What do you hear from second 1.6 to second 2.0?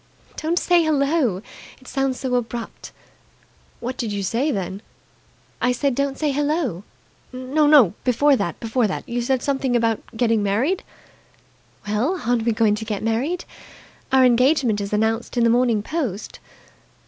It